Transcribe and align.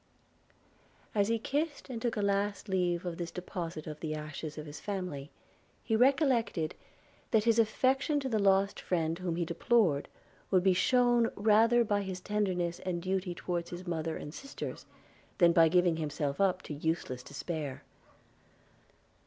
–As 1.21 1.27
he 1.27 1.37
kissed 1.37 1.87
and 1.87 2.01
took 2.01 2.17
a 2.17 2.23
last 2.23 2.67
leave 2.67 3.05
of 3.05 3.19
this 3.19 3.29
deposit 3.29 3.85
of 3.85 3.99
the 3.99 4.15
ashes 4.15 4.57
of 4.57 4.65
his 4.65 4.79
family, 4.79 5.29
he 5.83 5.95
recollected, 5.95 6.73
that 7.29 7.43
his 7.43 7.59
affection 7.59 8.19
to 8.19 8.27
the 8.27 8.39
lost 8.39 8.79
friend 8.79 9.19
whom 9.19 9.35
he 9.35 9.45
deplored 9.45 10.07
would 10.49 10.63
be 10.63 10.73
shewn 10.73 11.29
rather 11.35 11.83
by 11.83 12.01
his 12.01 12.19
tenderness 12.19 12.79
and 12.79 13.03
duty 13.03 13.35
towards 13.35 13.69
his 13.69 13.85
mother 13.85 14.17
and 14.17 14.33
sisters, 14.33 14.87
than 15.37 15.51
by 15.53 15.69
giving 15.69 15.97
himself 15.97 16.41
up 16.41 16.63
to 16.63 16.73
useless 16.73 17.21
despair. 17.21 17.83